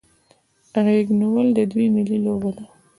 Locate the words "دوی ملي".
1.71-2.17